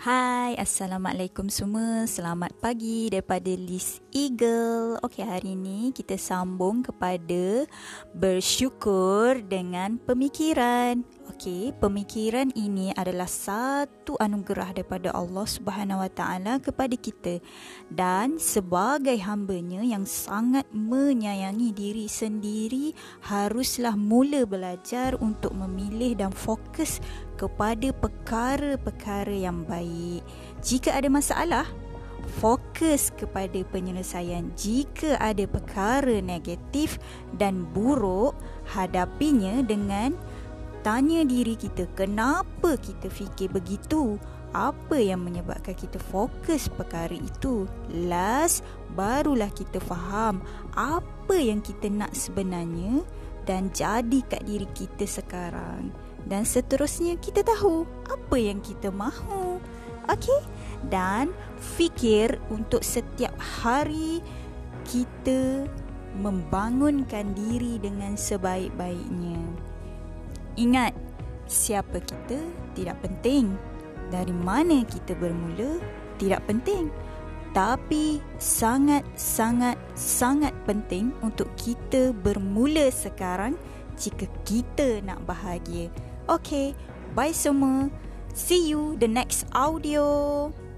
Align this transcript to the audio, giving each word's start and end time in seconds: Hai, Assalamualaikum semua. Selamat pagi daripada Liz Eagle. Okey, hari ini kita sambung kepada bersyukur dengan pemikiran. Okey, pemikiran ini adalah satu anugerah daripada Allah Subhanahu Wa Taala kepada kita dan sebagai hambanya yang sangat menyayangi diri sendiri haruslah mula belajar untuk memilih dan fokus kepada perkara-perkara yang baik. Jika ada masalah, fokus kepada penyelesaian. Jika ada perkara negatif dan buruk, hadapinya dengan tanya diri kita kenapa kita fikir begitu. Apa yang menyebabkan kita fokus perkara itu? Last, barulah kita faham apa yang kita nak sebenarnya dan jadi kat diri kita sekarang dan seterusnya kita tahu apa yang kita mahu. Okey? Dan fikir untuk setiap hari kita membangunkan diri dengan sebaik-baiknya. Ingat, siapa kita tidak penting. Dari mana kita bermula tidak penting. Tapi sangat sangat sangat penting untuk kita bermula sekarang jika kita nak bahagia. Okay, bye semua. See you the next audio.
Hai, 0.00 0.56
Assalamualaikum 0.56 1.52
semua. 1.52 2.08
Selamat 2.08 2.56
pagi 2.56 3.12
daripada 3.12 3.52
Liz 3.52 4.00
Eagle. 4.16 4.96
Okey, 5.04 5.20
hari 5.20 5.52
ini 5.52 5.92
kita 5.92 6.16
sambung 6.16 6.80
kepada 6.80 7.68
bersyukur 8.16 9.44
dengan 9.44 10.00
pemikiran. 10.00 11.04
Okey, 11.30 11.70
pemikiran 11.78 12.50
ini 12.58 12.90
adalah 12.98 13.30
satu 13.30 14.18
anugerah 14.18 14.74
daripada 14.74 15.14
Allah 15.14 15.46
Subhanahu 15.46 16.02
Wa 16.02 16.10
Taala 16.10 16.58
kepada 16.58 16.98
kita 16.98 17.38
dan 17.86 18.42
sebagai 18.42 19.14
hambanya 19.22 19.78
yang 19.78 20.02
sangat 20.10 20.66
menyayangi 20.74 21.70
diri 21.70 22.10
sendiri 22.10 22.98
haruslah 23.30 23.94
mula 23.94 24.42
belajar 24.42 25.14
untuk 25.22 25.54
memilih 25.54 26.18
dan 26.18 26.34
fokus 26.34 26.98
kepada 27.38 27.94
perkara-perkara 27.94 29.30
yang 29.30 29.62
baik. 29.62 30.26
Jika 30.66 30.98
ada 30.98 31.06
masalah, 31.06 31.70
fokus 32.42 33.14
kepada 33.14 33.62
penyelesaian. 33.70 34.50
Jika 34.58 35.14
ada 35.22 35.46
perkara 35.46 36.18
negatif 36.18 36.98
dan 37.38 37.70
buruk, 37.70 38.34
hadapinya 38.70 39.62
dengan 39.62 40.14
tanya 40.80 41.24
diri 41.24 41.56
kita 41.56 41.88
kenapa 41.96 42.76
kita 42.80 43.08
fikir 43.08 43.52
begitu. 43.52 44.20
Apa 44.50 44.98
yang 44.98 45.22
menyebabkan 45.22 45.78
kita 45.78 46.02
fokus 46.10 46.66
perkara 46.66 47.14
itu? 47.14 47.70
Last, 48.10 48.66
barulah 48.98 49.50
kita 49.54 49.78
faham 49.78 50.42
apa 50.74 51.36
yang 51.38 51.62
kita 51.62 51.86
nak 51.86 52.10
sebenarnya 52.18 53.06
dan 53.46 53.70
jadi 53.70 54.20
kat 54.26 54.42
diri 54.44 54.66
kita 54.74 55.06
sekarang 55.06 55.94
dan 56.26 56.44
seterusnya 56.44 57.16
kita 57.16 57.46
tahu 57.46 57.86
apa 58.10 58.36
yang 58.36 58.60
kita 58.60 58.92
mahu. 58.92 59.62
Okey? 60.10 60.40
Dan 60.90 61.30
fikir 61.78 62.40
untuk 62.50 62.82
setiap 62.82 63.32
hari 63.38 64.18
kita 64.84 65.70
membangunkan 66.18 67.32
diri 67.36 67.78
dengan 67.78 68.18
sebaik-baiknya. 68.18 69.39
Ingat, 70.56 70.94
siapa 71.50 72.02
kita 72.02 72.38
tidak 72.74 73.02
penting. 73.02 73.54
Dari 74.10 74.34
mana 74.34 74.82
kita 74.86 75.14
bermula 75.14 75.78
tidak 76.18 76.42
penting. 76.46 76.90
Tapi 77.50 78.22
sangat 78.38 79.02
sangat 79.18 79.74
sangat 79.98 80.54
penting 80.66 81.10
untuk 81.18 81.50
kita 81.58 82.14
bermula 82.14 82.90
sekarang 82.94 83.58
jika 83.98 84.30
kita 84.46 85.02
nak 85.02 85.18
bahagia. 85.26 85.90
Okay, 86.30 86.78
bye 87.14 87.34
semua. 87.34 87.90
See 88.30 88.70
you 88.70 88.94
the 89.02 89.10
next 89.10 89.50
audio. 89.50 90.69